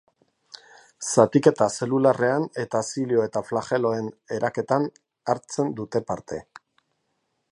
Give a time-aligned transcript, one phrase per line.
[1.09, 4.89] Zatiketa zelularrean eta zilio eta flageloen eraketan
[5.35, 6.43] hartzen dute parte.